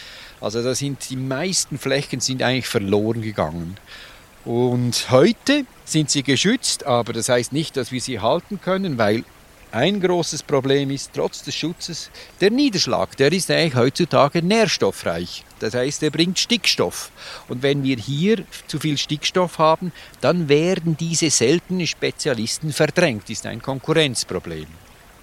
Also 0.42 0.62
da 0.64 0.76
sind 0.76 1.10
die 1.10 1.16
meisten 1.16 1.78
Flächen 1.78 2.20
sind 2.20 2.44
eigentlich 2.44 2.68
verloren 2.68 3.22
gegangen. 3.22 3.78
Und 4.46 5.12
heute 5.12 5.66
sind 5.86 6.10
sie 6.10 6.24
geschützt, 6.24 6.86
aber 6.86 7.14
das 7.14 7.30
heißt 7.30 7.52
nicht, 7.54 7.78
dass 7.78 7.92
wir 7.92 8.02
sie 8.02 8.20
halten 8.20 8.60
können, 8.62 8.98
weil 8.98 9.24
ein 9.72 10.00
großes 10.02 10.44
Problem 10.44 10.90
ist, 10.90 11.12
trotz 11.14 11.44
des 11.44 11.54
Schutzes, 11.54 12.10
der 12.42 12.50
Niederschlag, 12.50 13.16
der 13.18 13.32
ist 13.32 13.52
eigentlich 13.52 13.76
heutzutage 13.76 14.42
nährstoffreich. 14.42 15.44
Das 15.60 15.76
heißt, 15.76 16.02
er 16.02 16.10
bringt 16.10 16.40
Stickstoff. 16.40 17.12
Und 17.48 17.62
wenn 17.62 17.84
wir 17.84 17.98
hier 17.98 18.44
zu 18.68 18.80
viel 18.80 18.98
Stickstoff 18.98 19.60
haben, 19.60 19.92
dann 20.22 20.50
werden 20.50 20.98
diese 20.98 21.30
seltenen 21.30 21.86
Spezialisten 21.86 22.74
verdrängt. 22.74 23.24
Das 23.24 23.32
ist 23.32 23.46
ein 23.46 23.62
Konkurrenzproblem. 23.62 24.66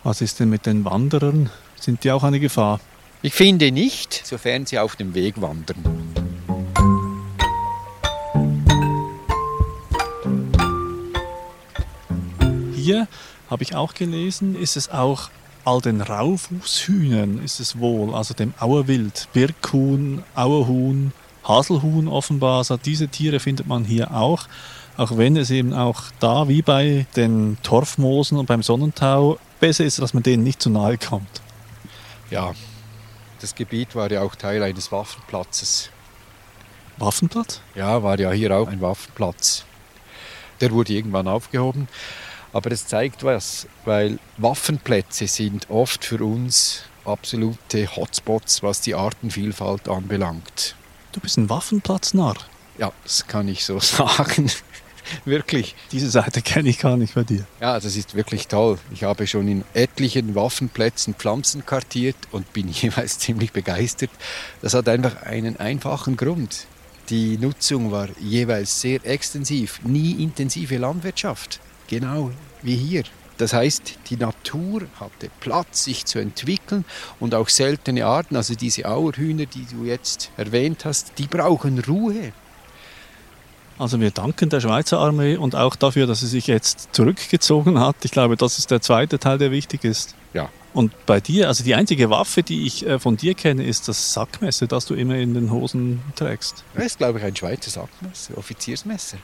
Was 0.05 0.21
ist 0.21 0.39
denn 0.39 0.51
mit 0.51 0.67
den 0.67 0.85
Wanderern? 0.85 1.51
Sind 1.81 2.05
die 2.05 2.13
auch 2.13 2.23
eine 2.23 2.39
Gefahr? 2.39 2.81
Ich 3.23 3.35
finde 3.35 3.73
nicht, 3.73 4.25
sofern 4.25 4.67
sie 4.67 4.79
auf 4.79 4.95
dem 4.95 5.15
Weg 5.15 5.41
wandern. 5.41 5.83
Hier 12.87 13.09
habe 13.51 13.65
ich 13.65 13.75
auch 13.75 13.95
gelesen, 13.95 14.55
ist 14.55 14.77
es 14.77 14.91
auch 14.91 15.31
all 15.65 15.81
den 15.81 16.01
Raufußhühnern 16.01 17.43
ist 17.43 17.59
es 17.59 17.81
wohl, 17.81 18.15
also 18.15 18.33
dem 18.33 18.55
Auerwild, 18.61 19.27
Birkhuhn, 19.33 20.23
Auerhuhn, 20.37 21.13
Haselhuhn 21.43 22.07
offenbar, 22.07 22.59
also 22.59 22.77
diese 22.77 23.09
Tiere 23.09 23.41
findet 23.41 23.67
man 23.67 23.85
hier 23.85 24.15
auch, 24.15 24.47
auch 24.97 25.17
wenn 25.17 25.37
es 25.37 25.51
eben 25.51 25.73
auch 25.73 26.01
da 26.21 26.47
wie 26.47 26.63
bei 26.63 27.07
den 27.17 27.59
Torfmoosen 27.65 28.39
und 28.39 28.47
beim 28.47 28.63
Sonnentau 28.63 29.41
besser 29.59 29.85
ist, 29.85 29.99
dass 29.99 30.15
man 30.15 30.23
denen 30.23 30.45
nicht 30.45 30.63
zu 30.63 30.71
nahe 30.71 30.97
kommt. 30.97 31.43
Ja, 32.31 32.55
das 33.41 33.57
Gebiet 33.57 33.97
war 33.97 34.09
ja 34.13 34.23
auch 34.23 34.37
Teil 34.37 34.63
eines 34.63 34.93
Waffenplatzes. 34.93 35.91
Waffenplatz? 36.99 37.61
Ja, 37.75 38.05
war 38.05 38.17
ja 38.21 38.31
hier 38.31 38.57
auch 38.57 38.69
ein 38.69 38.81
Waffenplatz. 38.81 39.65
Der 40.61 40.71
wurde 40.71 40.93
irgendwann 40.93 41.27
aufgehoben. 41.27 41.89
Aber 42.57 42.73
es 42.73 42.87
zeigt 42.87 43.23
was, 43.23 43.67
weil 43.85 44.19
Waffenplätze 44.39 45.27
sind 45.27 45.69
oft 45.69 46.07
für 46.07 46.25
uns 46.25 46.85
absolute 47.05 47.95
Hotspots, 47.95 48.63
was 48.63 48.81
die 48.81 48.95
Artenvielfalt 48.95 49.91
anbelangt. 49.91 50.75
Du 51.13 51.21
bist 51.21 51.37
ein 51.37 51.51
Waffenplatznarr. 51.51 52.37
Ja, 52.79 52.93
das 53.03 53.27
kann 53.27 53.47
ich 53.49 53.67
so 53.67 53.79
sagen. 53.81 54.51
wirklich. 55.27 55.75
Diese 55.93 56.09
Seite 56.09 56.41
kenne 56.41 56.71
ich 56.71 56.79
gar 56.79 56.97
nicht 56.97 57.15
bei 57.15 57.25
dir. 57.25 57.45
Ja, 57.61 57.79
das 57.79 57.95
ist 57.95 58.15
wirklich 58.15 58.49
toll. 58.49 58.79
Ich 58.91 59.05
habe 59.05 59.27
schon 59.27 59.49
in 59.49 59.63
etlichen 59.75 60.35
Waffenplätzen 60.35 61.13
Pflanzen 61.13 61.67
kartiert 61.67 62.17
und 62.33 62.51
bin 62.55 62.69
jeweils 62.73 63.19
ziemlich 63.19 63.53
begeistert. 63.53 64.11
Das 64.63 64.73
hat 64.73 64.89
einfach 64.89 65.25
einen 65.25 65.59
einfachen 65.59 66.17
Grund. 66.17 66.67
Die 67.11 67.37
Nutzung 67.37 67.93
war 67.93 68.09
jeweils 68.19 68.81
sehr 68.81 69.05
extensiv, 69.05 69.83
nie 69.85 70.13
intensive 70.23 70.79
Landwirtschaft. 70.79 71.61
Genau 71.89 72.31
wie 72.63 72.77
hier. 72.77 73.05
Das 73.39 73.53
heißt, 73.53 73.99
die 74.09 74.17
Natur 74.17 74.83
hatte 74.99 75.29
Platz, 75.41 75.85
sich 75.85 76.07
zu 76.07 76.19
entwickeln 76.19 76.85
und 77.21 77.35
auch 77.35 77.49
seltene 77.49 78.07
Arten, 78.07 78.37
also 78.37 78.55
diese 78.55 78.87
Auerhühner, 78.87 79.45
die 79.45 79.67
du 79.71 79.85
jetzt 79.85 80.31
erwähnt 80.37 80.85
hast, 80.85 81.19
die 81.19 81.27
brauchen 81.27 81.79
Ruhe. 81.81 82.33
Also 83.79 84.01
wir 84.01 84.11
danken 84.11 84.49
der 84.49 84.61
Schweizer 84.61 84.99
Armee 84.99 85.37
und 85.37 85.55
auch 85.55 85.77
dafür, 85.77 86.07
dass 86.07 86.21
sie 86.21 86.27
sich 86.29 86.47
jetzt 86.47 86.89
zurückgezogen 86.93 87.79
hat. 87.79 87.97
Ich 88.05 88.11
glaube, 88.11 88.37
das 88.37 88.59
ist 88.59 88.71
der 88.71 88.81
zweite 88.81 89.19
Teil, 89.19 89.37
der 89.37 89.51
wichtig 89.51 89.85
ist. 89.85 90.15
Ja. 90.33 90.49
Und 90.73 90.93
bei 91.05 91.21
dir, 91.21 91.49
also 91.49 91.63
die 91.63 91.75
einzige 91.75 92.09
Waffe, 92.09 92.43
die 92.43 92.67
ich 92.67 92.87
äh, 92.87 92.99
von 92.99 93.19
dir 93.19 93.35
kenne, 93.35 93.65
ist 93.65 93.89
das 93.89 94.15
Sackmesser, 94.15 94.67
das 94.67 94.87
du 94.87 94.95
immer 94.95 95.17
in 95.17 95.35
den 95.35 95.51
Hosen 95.51 96.03
trägst. 96.15 96.65
Das 96.75 96.87
ist, 96.87 96.99
glaube 96.99 97.19
ich, 97.19 97.25
ein 97.25 97.37
Schweizer 97.37 97.71
Sackmesser, 97.71 98.39
Offiziersmesser. 98.39 99.19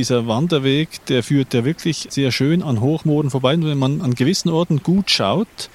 Dieser 0.00 0.26
Wanderweg, 0.26 1.04
der 1.08 1.22
führt 1.22 1.52
ja 1.52 1.62
wirklich 1.66 2.06
sehr 2.08 2.32
schön 2.32 2.62
an 2.62 2.80
Hochmooren 2.80 3.28
vorbei. 3.28 3.52
Und 3.52 3.66
wenn 3.66 3.76
man 3.76 4.00
an 4.00 4.14
gewissen 4.14 4.48
Orten 4.48 4.82
gut 4.82 5.10
schaut, 5.10 5.68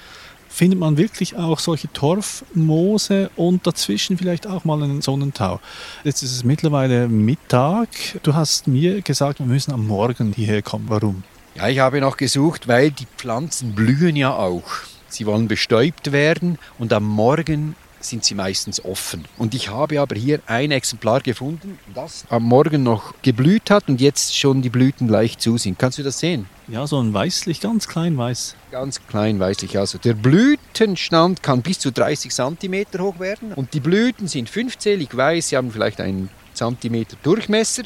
findet 0.50 0.80
man 0.80 0.98
wirklich 0.98 1.36
auch 1.36 1.60
solche 1.60 1.94
Torfmoose 1.94 3.30
und 3.36 3.68
dazwischen 3.68 4.18
vielleicht 4.18 4.48
auch 4.48 4.66
mal 4.66 4.82
einen 4.82 5.04
Sonnentau. 5.04 5.60
Jetzt 6.04 6.24
ist 6.24 6.32
es 6.32 6.44
mittlerweile 6.44 7.08
Mittag. 7.08 7.90
Du 8.24 8.34
hast 8.34 8.68
mir 8.68 9.04
gesagt, 9.04 9.38
wir 9.38 9.46
müssen 9.46 9.72
am 9.72 9.86
Morgen 9.86 10.34
hierher 10.34 10.64
kommen. 10.64 10.86
Warum? 10.88 11.22
Ja, 11.54 11.68
ich 11.70 11.78
habe 11.78 12.02
noch 12.02 12.18
gesucht, 12.18 12.68
weil 12.68 12.90
die 12.90 13.06
Pflanzen 13.18 13.76
blühen 13.76 14.16
ja 14.16 14.34
auch. 14.34 14.64
Sie 15.08 15.28
wollen 15.28 15.48
bestäubt 15.48 16.12
werden 16.12 16.58
und 16.80 16.92
am 16.94 17.04
Morgen 17.04 17.76
sind 18.10 18.24
sie 18.24 18.36
meistens 18.36 18.84
offen. 18.84 19.26
Und 19.38 19.54
ich 19.54 19.70
habe 19.70 20.00
aber 20.00 20.16
hier 20.16 20.40
ein 20.48 20.72
Exemplar 20.72 21.22
gefunden, 21.22 21.80
das 21.94 22.26
am 22.30 22.44
Morgen 22.44 22.84
noch 22.84 23.14
geblüht 23.22 23.70
hat 23.70 23.88
und 23.88 24.02
jetzt 24.02 24.38
schon 24.38 24.62
die 24.62 24.70
Blüten 24.70 25.08
leicht 25.08 25.42
zu 25.42 25.58
sind. 25.58 25.80
Kannst 25.80 25.98
du 25.98 26.04
das 26.04 26.20
sehen? 26.20 26.48
Ja, 26.68 26.88
so 26.88 27.00
ein 27.00 27.14
weißlich, 27.14 27.62
ganz 27.62 27.88
klein 27.88 28.18
weiß. 28.18 28.56
Ganz 28.72 29.06
klein 29.08 29.40
weißlich. 29.40 29.78
Also 29.78 29.98
der 29.98 30.14
Blütenstand 30.14 31.44
kann 31.44 31.62
bis 31.62 31.80
zu 31.80 31.92
30 31.92 32.32
cm 32.32 32.86
hoch 33.00 33.20
werden 33.20 33.54
und 33.54 33.74
die 33.74 33.80
Blüten 33.80 34.28
sind 34.28 34.50
fünfzählig 34.50 35.16
weiß. 35.16 35.50
Sie 35.50 35.58
haben 35.58 35.72
vielleicht 35.72 36.02
einen 36.02 36.30
Zentimeter 36.56 37.18
Durchmesser. 37.22 37.84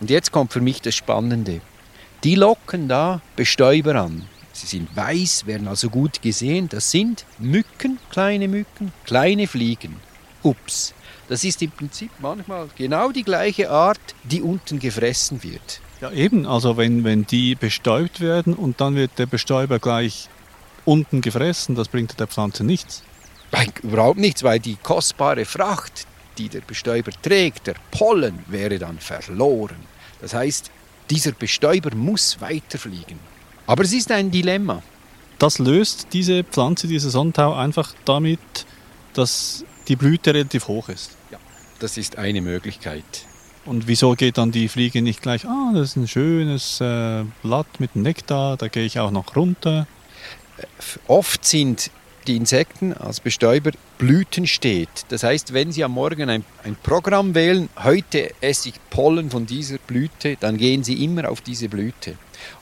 Und 0.00 0.10
jetzt 0.10 0.32
kommt 0.32 0.52
für 0.52 0.60
mich 0.60 0.80
das 0.80 0.94
Spannende. 0.94 1.60
Die 2.24 2.36
locken 2.36 2.88
da 2.88 3.20
Bestäuber 3.36 3.96
an. 3.96 4.24
Sie 4.62 4.68
sind 4.68 4.96
weiß, 4.96 5.46
werden 5.46 5.66
also 5.66 5.90
gut 5.90 6.22
gesehen. 6.22 6.68
Das 6.68 6.92
sind 6.92 7.24
Mücken, 7.40 7.98
kleine 8.10 8.46
Mücken, 8.46 8.92
kleine 9.04 9.48
Fliegen. 9.48 9.96
Ups. 10.44 10.94
Das 11.28 11.42
ist 11.42 11.62
im 11.62 11.72
Prinzip 11.72 12.12
manchmal 12.20 12.68
genau 12.76 13.10
die 13.10 13.24
gleiche 13.24 13.70
Art, 13.70 13.98
die 14.22 14.40
unten 14.40 14.78
gefressen 14.78 15.42
wird. 15.42 15.80
Ja, 16.00 16.12
eben. 16.12 16.46
Also 16.46 16.76
wenn, 16.76 17.02
wenn 17.02 17.26
die 17.26 17.56
bestäubt 17.56 18.20
werden 18.20 18.54
und 18.54 18.80
dann 18.80 18.94
wird 18.94 19.18
der 19.18 19.26
Bestäuber 19.26 19.80
gleich 19.80 20.28
unten 20.84 21.22
gefressen, 21.22 21.74
das 21.74 21.88
bringt 21.88 22.20
der 22.20 22.28
Pflanze 22.28 22.62
nichts. 22.62 23.02
Nein, 23.50 23.72
überhaupt 23.82 24.20
nichts, 24.20 24.44
weil 24.44 24.60
die 24.60 24.76
kostbare 24.76 25.44
Fracht, 25.44 26.06
die 26.38 26.48
der 26.48 26.60
Bestäuber 26.60 27.10
trägt, 27.20 27.66
der 27.66 27.74
Pollen, 27.90 28.38
wäre 28.46 28.78
dann 28.78 29.00
verloren. 29.00 29.76
Das 30.20 30.34
heißt, 30.34 30.70
dieser 31.10 31.32
Bestäuber 31.32 31.92
muss 31.96 32.40
weiterfliegen. 32.40 33.31
Aber 33.66 33.84
es 33.84 33.92
ist 33.92 34.10
ein 34.10 34.30
Dilemma. 34.30 34.82
Das 35.38 35.58
löst 35.58 36.08
diese 36.12 36.44
Pflanze, 36.44 36.86
dieser 36.86 37.10
Sonnentau, 37.10 37.54
einfach 37.54 37.94
damit, 38.04 38.40
dass 39.14 39.64
die 39.88 39.96
Blüte 39.96 40.34
relativ 40.34 40.68
hoch 40.68 40.88
ist. 40.88 41.16
Ja, 41.30 41.38
das 41.80 41.96
ist 41.96 42.18
eine 42.18 42.40
Möglichkeit. 42.40 43.04
Und 43.64 43.86
wieso 43.86 44.14
geht 44.14 44.38
dann 44.38 44.50
die 44.50 44.68
Fliege 44.68 45.02
nicht 45.02 45.22
gleich, 45.22 45.46
ah, 45.46 45.70
das 45.74 45.90
ist 45.90 45.96
ein 45.96 46.08
schönes 46.08 46.80
äh, 46.80 47.24
Blatt 47.42 47.66
mit 47.78 47.94
Nektar, 47.94 48.56
da 48.56 48.68
gehe 48.68 48.84
ich 48.84 48.98
auch 48.98 49.12
noch 49.12 49.36
runter? 49.36 49.86
Oft 51.06 51.44
sind 51.44 51.90
die 52.26 52.36
Insekten 52.36 52.92
als 52.92 53.20
Bestäuber 53.20 53.72
Blüten 53.98 54.46
steht. 54.46 54.88
Das 55.08 55.22
heißt, 55.22 55.52
wenn 55.52 55.72
Sie 55.72 55.84
am 55.84 55.92
Morgen 55.92 56.28
ein, 56.28 56.44
ein, 56.64 56.76
Programm 56.82 57.34
wählen, 57.34 57.68
heute 57.82 58.32
esse 58.40 58.70
ich 58.70 58.74
Pollen 58.90 59.30
von 59.30 59.46
dieser 59.46 59.78
Blüte, 59.78 60.36
dann 60.38 60.56
gehen 60.56 60.84
Sie 60.84 61.04
immer 61.04 61.30
auf 61.30 61.40
diese 61.40 61.68
Blüte. 61.68 62.16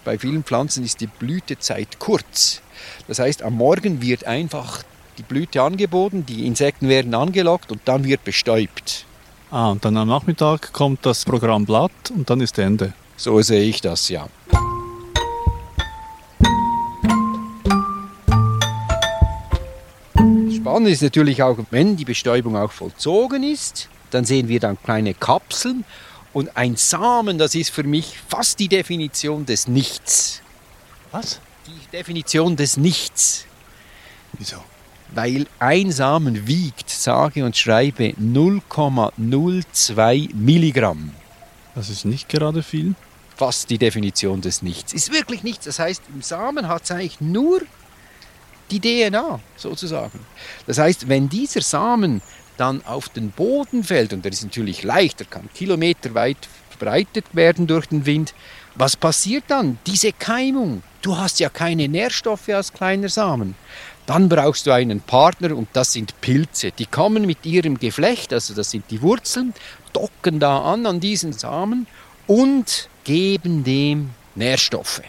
Bei 0.04 0.18
vielen 0.18 0.44
Pflanzen 0.44 0.84
ist 0.84 1.00
die 1.00 1.06
Blütezeit 1.06 1.98
kurz. 1.98 2.62
Das 3.08 3.18
heißt, 3.18 3.42
am 3.42 3.54
Morgen 3.54 4.02
wird 4.02 4.24
einfach 4.24 4.82
die 5.18 5.22
Blüte 5.22 5.62
angeboten, 5.62 6.24
die 6.26 6.46
Insekten 6.46 6.88
werden 6.88 7.14
angelockt 7.14 7.70
und 7.70 7.80
dann 7.84 8.04
wird 8.04 8.24
bestäubt. 8.24 9.04
Ah, 9.50 9.70
und 9.70 9.84
dann 9.84 9.96
am 9.96 10.08
Nachmittag 10.08 10.72
kommt 10.72 11.04
das 11.04 11.24
Programm 11.24 11.66
Blatt 11.66 11.90
und 12.14 12.30
dann 12.30 12.40
ist 12.40 12.58
Ende. 12.58 12.92
So 13.16 13.42
sehe 13.42 13.64
ich 13.64 13.80
das, 13.80 14.08
ja. 14.08 14.28
Spannend 20.54 20.88
ist 20.88 21.02
natürlich 21.02 21.42
auch, 21.42 21.58
wenn 21.70 21.96
die 21.96 22.04
Bestäubung 22.04 22.56
auch 22.56 22.70
vollzogen 22.70 23.42
ist, 23.42 23.88
dann 24.10 24.24
sehen 24.24 24.48
wir 24.48 24.60
dann 24.60 24.78
kleine 24.82 25.14
Kapseln 25.14 25.84
und 26.32 26.56
ein 26.56 26.76
Samen, 26.76 27.38
das 27.38 27.54
ist 27.54 27.70
für 27.70 27.82
mich 27.82 28.18
fast 28.28 28.58
die 28.58 28.68
Definition 28.68 29.46
des 29.46 29.68
Nichts. 29.68 30.42
Was? 31.10 31.40
Die 31.66 31.90
Definition 31.90 32.56
des 32.56 32.76
Nichts. 32.76 33.46
Wieso? 34.34 34.62
weil 35.14 35.46
ein 35.58 35.92
Samen 35.92 36.46
wiegt, 36.46 36.90
sage 36.90 37.44
und 37.44 37.56
schreibe, 37.56 38.14
0,02 38.20 40.34
Milligramm. 40.34 41.12
Das 41.74 41.90
ist 41.90 42.04
nicht 42.04 42.28
gerade 42.28 42.62
viel. 42.62 42.94
Fast 43.36 43.70
die 43.70 43.78
Definition 43.78 44.40
des 44.40 44.62
Nichts. 44.62 44.92
Ist 44.92 45.12
wirklich 45.12 45.42
nichts. 45.42 45.64
Das 45.64 45.78
heißt, 45.78 46.02
im 46.14 46.22
Samen 46.22 46.68
hat 46.68 46.84
es 46.84 46.90
eigentlich 46.90 47.20
nur 47.20 47.62
die 48.70 48.80
DNA 48.80 49.40
sozusagen. 49.56 50.20
Das 50.66 50.78
heißt, 50.78 51.08
wenn 51.08 51.28
dieser 51.28 51.62
Samen 51.62 52.22
dann 52.60 52.84
auf 52.84 53.08
den 53.08 53.30
Boden 53.30 53.84
fällt, 53.84 54.12
und 54.12 54.24
der 54.24 54.32
ist 54.32 54.44
natürlich 54.44 54.82
leichter, 54.82 55.24
kann 55.24 55.48
kilometerweit 55.54 56.48
verbreitet 56.68 57.24
werden 57.32 57.66
durch 57.66 57.86
den 57.86 58.06
Wind, 58.06 58.34
was 58.74 58.96
passiert 58.96 59.44
dann? 59.48 59.78
Diese 59.86 60.12
Keimung. 60.12 60.82
Du 61.02 61.16
hast 61.16 61.40
ja 61.40 61.48
keine 61.48 61.88
Nährstoffe 61.88 62.48
als 62.50 62.72
kleiner 62.72 63.08
Samen. 63.08 63.54
Dann 64.06 64.28
brauchst 64.28 64.66
du 64.66 64.72
einen 64.72 65.00
Partner 65.00 65.56
und 65.56 65.68
das 65.72 65.92
sind 65.92 66.20
Pilze. 66.20 66.70
Die 66.72 66.86
kommen 66.86 67.26
mit 67.26 67.44
ihrem 67.44 67.78
Geflecht, 67.78 68.32
also 68.32 68.54
das 68.54 68.70
sind 68.70 68.84
die 68.90 69.02
Wurzeln, 69.02 69.54
docken 69.92 70.40
da 70.40 70.62
an 70.62 70.86
an 70.86 71.00
diesen 71.00 71.32
Samen 71.32 71.86
und 72.26 72.88
geben 73.04 73.64
dem 73.64 74.10
Nährstoffe, 74.34 75.02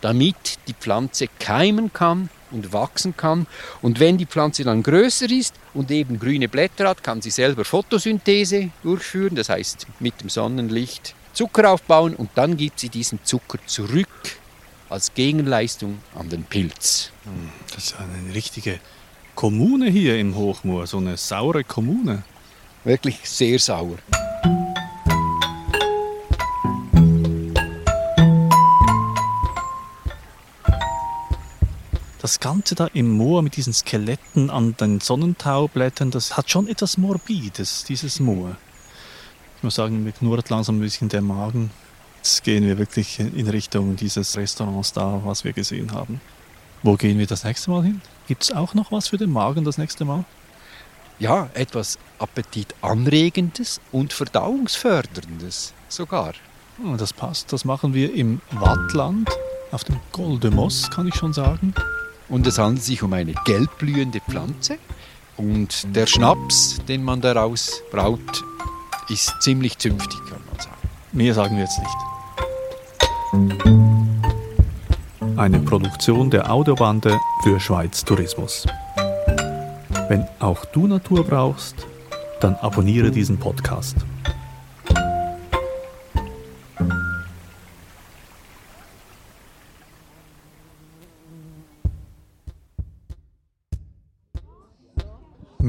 damit 0.00 0.58
die 0.66 0.74
Pflanze 0.74 1.28
keimen 1.38 1.92
kann 1.92 2.30
und 2.50 2.72
wachsen 2.72 3.16
kann. 3.16 3.46
Und 3.82 4.00
wenn 4.00 4.18
die 4.18 4.26
Pflanze 4.26 4.64
dann 4.64 4.82
größer 4.82 5.30
ist 5.30 5.54
und 5.74 5.90
eben 5.90 6.18
grüne 6.18 6.48
Blätter 6.48 6.88
hat, 6.88 7.02
kann 7.02 7.22
sie 7.22 7.30
selber 7.30 7.64
Photosynthese 7.64 8.70
durchführen, 8.82 9.34
das 9.34 9.48
heißt 9.48 9.86
mit 10.00 10.20
dem 10.20 10.28
Sonnenlicht 10.28 11.14
Zucker 11.32 11.70
aufbauen 11.70 12.16
und 12.16 12.30
dann 12.34 12.56
gibt 12.56 12.80
sie 12.80 12.88
diesen 12.88 13.20
Zucker 13.22 13.58
zurück 13.66 14.08
als 14.88 15.14
Gegenleistung 15.14 15.98
an 16.14 16.28
den 16.28 16.44
Pilz. 16.44 17.10
Hm, 17.24 17.50
das 17.74 17.84
ist 17.84 17.96
eine 17.96 18.34
richtige 18.34 18.80
Kommune 19.34 19.88
hier 19.90 20.18
im 20.18 20.34
Hochmoor, 20.34 20.86
so 20.86 20.98
eine 20.98 21.16
saure 21.16 21.62
Kommune. 21.62 22.24
Wirklich 22.84 23.20
sehr 23.22 23.58
sauer. 23.58 23.98
Das 32.28 32.40
Ganze 32.40 32.74
da 32.74 32.88
im 32.88 33.08
Moor 33.08 33.40
mit 33.40 33.56
diesen 33.56 33.72
Skeletten 33.72 34.50
an 34.50 34.76
den 34.76 35.00
Sonnentaublättern, 35.00 36.10
das 36.10 36.36
hat 36.36 36.50
schon 36.50 36.68
etwas 36.68 36.98
Morbides, 36.98 37.84
dieses 37.84 38.20
Moor. 38.20 38.54
Ich 39.56 39.62
muss 39.62 39.76
sagen, 39.76 40.04
mir 40.04 40.12
knurrt 40.12 40.50
langsam 40.50 40.76
ein 40.76 40.80
bisschen 40.80 41.08
der 41.08 41.22
Magen. 41.22 41.70
Jetzt 42.18 42.44
gehen 42.44 42.66
wir 42.66 42.76
wirklich 42.76 43.18
in 43.18 43.48
Richtung 43.48 43.96
dieses 43.96 44.36
Restaurants 44.36 44.92
da, 44.92 45.22
was 45.24 45.42
wir 45.44 45.54
gesehen 45.54 45.92
haben. 45.92 46.20
Wo 46.82 46.96
gehen 46.96 47.18
wir 47.18 47.26
das 47.26 47.44
nächste 47.44 47.70
Mal 47.70 47.84
hin? 47.84 48.02
Gibt 48.26 48.42
es 48.42 48.52
auch 48.52 48.74
noch 48.74 48.92
was 48.92 49.08
für 49.08 49.16
den 49.16 49.30
Magen 49.30 49.64
das 49.64 49.78
nächste 49.78 50.04
Mal? 50.04 50.26
Ja, 51.18 51.48
etwas 51.54 51.98
Appetitanregendes 52.18 53.80
und 53.90 54.12
Verdauungsförderndes 54.12 55.72
sogar. 55.88 56.34
Oh, 56.84 56.94
das 56.96 57.14
passt. 57.14 57.54
Das 57.54 57.64
machen 57.64 57.94
wir 57.94 58.12
im 58.12 58.42
Wattland, 58.50 59.30
auf 59.70 59.84
dem 59.84 59.98
Goldemos, 60.12 60.90
kann 60.90 61.08
ich 61.08 61.14
schon 61.14 61.32
sagen. 61.32 61.72
Und 62.28 62.46
es 62.46 62.58
handelt 62.58 62.84
sich 62.84 63.02
um 63.02 63.12
eine 63.12 63.32
gelbblühende 63.44 64.20
Pflanze. 64.20 64.78
Und 65.36 65.94
der 65.94 66.06
Schnaps, 66.06 66.78
den 66.88 67.02
man 67.02 67.20
daraus 67.20 67.82
braut, 67.90 68.44
ist 69.08 69.34
ziemlich 69.40 69.78
zünftig, 69.78 70.18
kann 70.28 70.40
man 70.50 70.60
sagen. 70.60 70.76
Mehr 71.12 71.32
sagen 71.32 71.56
wir 71.56 71.64
jetzt 71.64 71.78
nicht. 71.78 71.96
Eine 75.38 75.60
Produktion 75.60 76.30
der 76.30 76.50
Audiobande 76.50 77.18
für 77.42 77.60
Schweiz 77.60 78.04
Tourismus. 78.04 78.66
Wenn 80.08 80.26
auch 80.40 80.64
du 80.66 80.86
Natur 80.86 81.24
brauchst, 81.24 81.86
dann 82.40 82.56
abonniere 82.56 83.10
diesen 83.10 83.38
Podcast. 83.38 83.96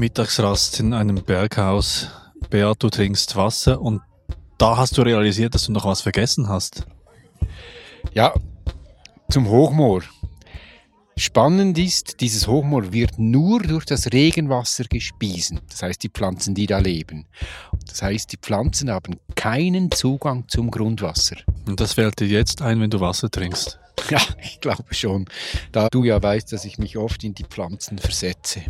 Mittagsrast 0.00 0.80
in 0.80 0.94
einem 0.94 1.22
Berghaus. 1.22 2.08
Beat, 2.48 2.82
du 2.82 2.88
trinkst 2.88 3.36
Wasser 3.36 3.78
und 3.78 4.00
da 4.56 4.78
hast 4.78 4.96
du 4.96 5.02
realisiert, 5.02 5.54
dass 5.54 5.66
du 5.66 5.72
noch 5.72 5.84
was 5.84 6.00
vergessen 6.00 6.48
hast. 6.48 6.86
Ja, 8.14 8.32
zum 9.30 9.46
Hochmoor. 9.46 10.02
Spannend 11.18 11.76
ist, 11.76 12.22
dieses 12.22 12.46
Hochmoor 12.46 12.94
wird 12.94 13.18
nur 13.18 13.60
durch 13.60 13.84
das 13.84 14.10
Regenwasser 14.10 14.84
gespiesen. 14.84 15.60
Das 15.68 15.82
heißt, 15.82 16.02
die 16.02 16.08
Pflanzen, 16.08 16.54
die 16.54 16.66
da 16.66 16.78
leben. 16.78 17.26
Das 17.86 18.00
heißt, 18.00 18.32
die 18.32 18.38
Pflanzen 18.38 18.90
haben 18.90 19.20
keinen 19.34 19.90
Zugang 19.90 20.48
zum 20.48 20.70
Grundwasser. 20.70 21.36
Und 21.68 21.78
das 21.78 21.92
fällt 21.92 22.20
dir 22.20 22.26
jetzt 22.26 22.62
ein, 22.62 22.80
wenn 22.80 22.88
du 22.88 23.00
Wasser 23.00 23.30
trinkst? 23.30 23.78
Ja, 24.08 24.22
ich 24.42 24.60
glaube 24.60 24.94
schon. 24.94 25.26
Da 25.72 25.88
du 25.90 26.04
ja 26.04 26.22
weißt, 26.22 26.54
dass 26.54 26.64
ich 26.64 26.78
mich 26.78 26.96
oft 26.96 27.22
in 27.22 27.34
die 27.34 27.44
Pflanzen 27.44 27.98
versetze. 27.98 28.62